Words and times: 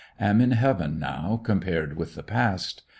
Am 0.19 0.41
in 0.41 0.49
heaven 0.49 0.97
now 0.97 1.39
compared 1.43 1.95
with 1.95 2.15
the 2.15 2.23
past. 2.23 2.81